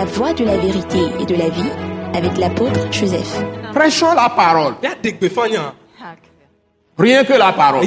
[0.00, 1.70] La voie de la vérité et de la vie
[2.14, 3.44] avec l'apôtre Joseph.
[3.74, 4.72] Prêchons la parole.
[4.82, 5.74] Nya.
[6.96, 7.86] Rien que la parole.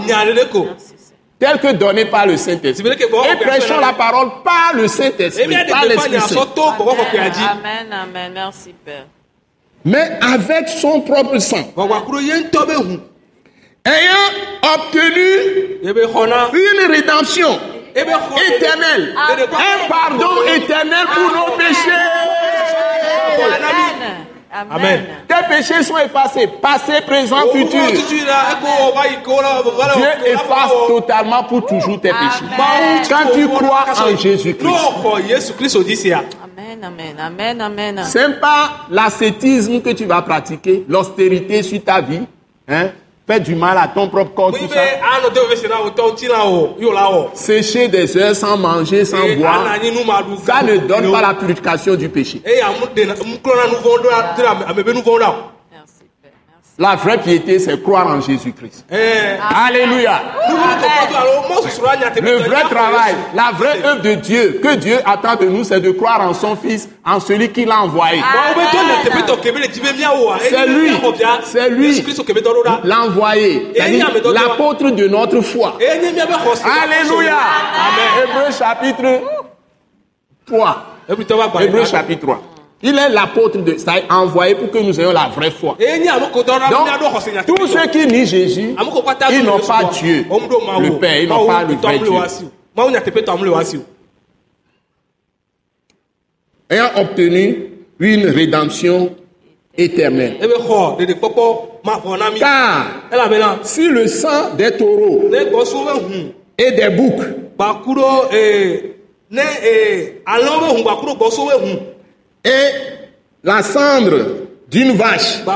[1.40, 2.88] Telle que donnée par le Saint-Esprit.
[2.92, 6.36] Et prêchons la parole par le Saint-Esprit, Emi ya de par gbefa l'Esprit nya Saint.
[6.36, 7.42] sɔ to gbɔgbɔ kɔkɔe a dzi.
[7.50, 8.32] Amen, amen.
[8.32, 9.08] Merci, Père.
[9.84, 11.74] Mais avec son propre sang.
[13.86, 14.30] Ayant
[14.76, 16.52] obtenu xɔna.
[16.54, 17.60] une rédemption
[17.96, 19.16] Amen.
[19.16, 21.92] un pardon éternel pour nos péchés.
[24.70, 25.06] Amen.
[25.28, 27.80] Tes péchés sont effacés, passé, présent, futur.
[27.92, 28.20] Dieu
[30.28, 32.46] efface totalement pour toujours tes péchés.
[33.10, 34.68] Quand tu crois en Jésus-Christ.
[36.56, 38.04] Amen, amen, amen, amen.
[38.06, 42.22] ce n'est pas l'ascétisme que tu vas pratiquer, l'austérité sur ta vie,
[42.68, 42.90] hein,
[43.28, 44.80] faire du mal à ton propre corps, tout ça.
[47.34, 49.64] Sécher des heures sans manger, sans boire,
[50.46, 52.42] ça ne donne pas la purification du péché.
[56.80, 58.86] La vraie piété, c'est croire en Jésus-Christ.
[58.92, 59.38] Ɛɛ.
[59.68, 60.22] Alléluia.
[60.50, 65.80] La Le vrai travail, la vraie œuvre de Dieu, que Dieu attend de nous, c'est
[65.80, 68.22] de croire en son Fils, en celui qu'il a envoyé.
[70.50, 70.90] C'est lui,
[71.44, 72.04] c'est lui.
[72.84, 73.74] L'envoyé,
[74.34, 75.78] l'apôtre de notre foi.
[75.80, 77.38] Alléluia.
[78.24, 79.22] Hébreu chapitre
[80.46, 80.86] 3.
[81.10, 82.53] Ebritɔ va gba Hébreu chapitre 3.
[82.86, 85.78] Il est l'apôtre de, c'est-à-dire envoyé pour que nous ayons la vraie foi.
[85.80, 89.86] Donc, tous ceux qui nient Jésus, kpata ils n'ont pas.
[89.86, 93.80] Dieu, le Père, ils n'ont pas le vrai Dieu.
[96.70, 99.16] ayant obtenu une rédemption
[99.78, 100.38] éternelle.
[100.42, 102.40] Na mi.
[102.40, 107.24] Car Elabena si le sang des taureaux hu et des boucs
[112.44, 112.70] et
[113.44, 114.18] la cendre
[114.70, 115.44] d'une vache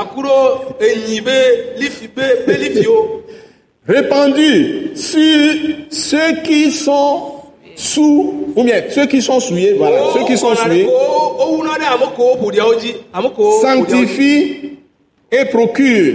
[3.88, 5.54] répandue sur
[5.90, 7.32] ceux qui sont
[7.74, 10.86] sous, ou bien ceux qui sont souillés, voilà, ceux qui sont souillés,
[12.16, 12.94] kowo ƒoɖiawo dzi.
[13.62, 14.78] sanctifie
[15.30, 16.14] et procure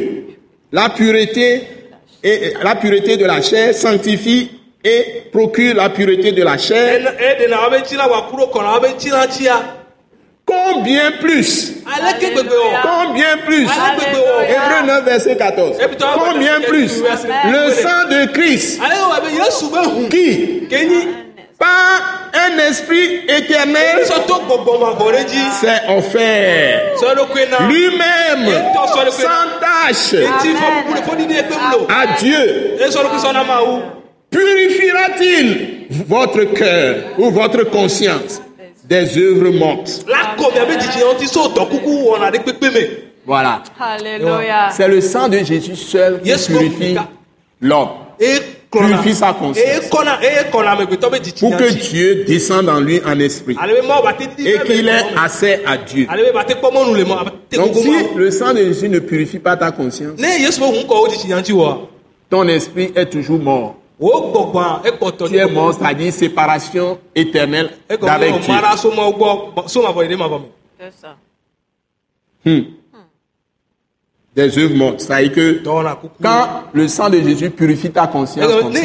[0.72, 1.64] la pureté
[2.24, 4.50] et la pureté de la chair, sanctifie
[4.84, 7.02] et procure la pureté de la chair.
[10.46, 11.74] Combien plus?
[12.82, 13.64] Combien plus?
[13.64, 15.78] Hébreu 9, verset 14.
[16.16, 17.02] Combien plus?
[17.02, 18.82] Le sang de Christ.
[20.10, 20.68] Qui,
[21.58, 26.82] par un esprit éternel, s'est offert.
[27.70, 28.46] Lui-même.
[29.12, 30.14] Sans tâche
[31.90, 32.78] à Dieu.
[34.30, 38.42] Purifiera-t-il votre cœur ou votre conscience?
[38.88, 40.06] Des œuvres mortes
[43.26, 43.64] Voilà.
[43.80, 44.70] Alléluia.
[44.72, 46.96] C'est le sang de Jésus seul qui purifie
[47.62, 47.90] l'homme.
[48.88, 49.66] Purifie sa conscience.
[51.40, 53.56] Pour que Dieu descende en lui en esprit.
[54.46, 56.08] Et qu'il ait accès à Dieu.
[57.56, 60.20] Donc si le sang de Jésus ne purifie pas ta conscience,
[62.30, 63.76] ton esprit est toujours mort.
[64.00, 67.70] Tu es mort, c'est-à-dire séparation éternelle
[68.02, 68.54] d'avec Dieu.
[70.80, 71.16] C'est ça.
[72.46, 72.62] Hmm.
[74.36, 75.00] Des œuvres mortes.
[75.02, 75.64] C'est-à-dire que
[76.22, 78.80] quand le sang de Jésus purifie ta conscience comme ça,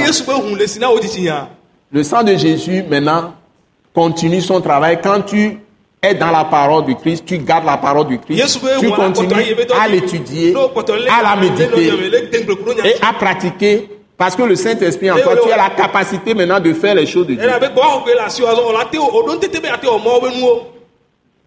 [1.91, 3.35] le sang de Jésus maintenant
[3.95, 5.01] continue son travail.
[5.03, 5.59] Quand tu
[6.03, 9.89] es dans la parole du Christ, tu gardes la parole du Christ, tu continues à
[9.89, 11.93] l'étudier, à la méditer
[12.85, 13.98] et à pratiquer.
[14.19, 17.29] Parce que le Saint-Esprit en toi, tu as la capacité maintenant de faire les choses
[17.29, 17.49] de Dieu.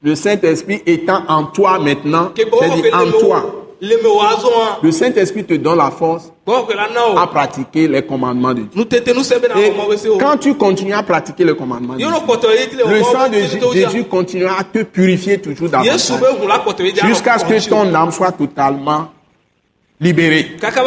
[0.02, 5.92] le Saint-Esprit étant en toi maintenant, c'est-à-dire en toi, me le Saint-Esprit te donne la
[5.92, 8.88] force à pratiquer les commandements de Dieu.
[8.90, 12.08] Et quand tu continues à pratiquer les commandements de Dieu,
[12.88, 16.00] le sang de Jésus, continuera à te purifier toujours davantage
[17.06, 19.08] jusqu'à ce que ton âme soit totalement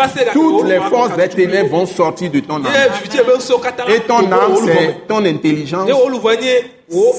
[0.08, 2.72] se Toutes les forces des ténèbres vont sortir de ton âme.
[3.88, 5.88] Et ton âme, c'est ton intelligence,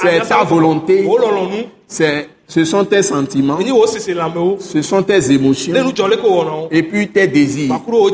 [0.02, 1.08] C'est ta volonté.
[1.88, 3.58] c'est, ce sont tes sentiments,
[4.60, 5.74] ce sont tes émotions.
[6.72, 7.74] et puis tes désirs.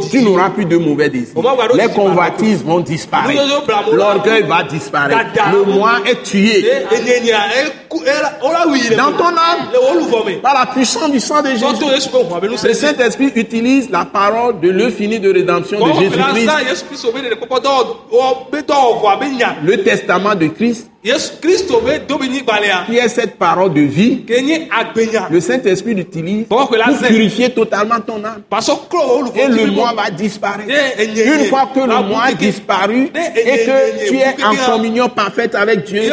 [0.10, 1.36] Tu n'auras plus de mauvais désirs.
[1.76, 3.42] Les convoitises vont disparaître.
[3.92, 5.32] L'orgueil va disparaître.
[5.52, 6.86] Le moi est tué e
[8.96, 9.68] dans ton âme
[10.42, 11.66] par la puissance du sang de Jésus.
[12.44, 16.50] Le Saint-Esprit utilise la parole de finie de rédemption de Jésus-Christ,
[19.64, 24.24] le testament de Christ, qui est cette parole de vie,
[25.32, 28.44] le Saint-Esprit l'utilise pour purifier totalement ton âme.
[29.36, 30.70] Et le moi va disparaître.
[30.70, 35.86] Une fois que le moi a disparu et que tu es en communion parfaite avec
[35.86, 36.04] Dieu,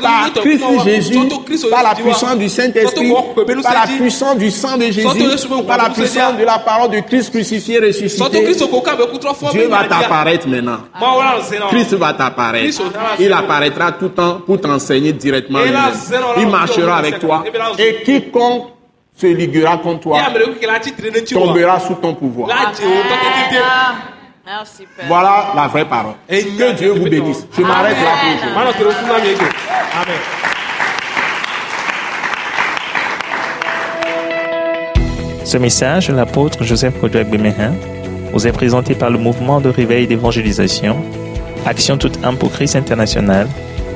[0.00, 1.18] par Christ Jésus,
[1.70, 3.12] par la puissance du Saint-Esprit,
[3.62, 5.08] par la puissance du sang de Jésus,
[5.66, 8.44] par la puissance de la parole de Christ crucifié, sɔtɔ ressuscité,
[9.52, 10.78] Dieu va t'apparaître maintenant.
[11.70, 12.82] Christ va t'apparaître.
[13.18, 15.60] Il apparaîtra tout le temps pour t'enseigner directement.
[16.36, 17.44] Il marchera avec toi.
[17.78, 18.68] Et quiconque
[19.16, 20.20] se liguera contre toi
[21.30, 22.48] tombera sous ton pouvoir.
[24.46, 25.04] Merci, Père.
[25.08, 26.14] Voilà la vraie parole.
[26.28, 27.46] Que Dieu vous bénisse.
[27.54, 29.34] Je m'arrête là pour aujourd'hui.
[29.92, 30.16] Amen.
[35.44, 37.72] Ce message de l'apôtre Joseph Kodouak Bemehin
[38.32, 40.96] vous est présenté par le mouvement de réveil d'évangélisation,
[41.66, 43.48] Action toute âme pour Christ international,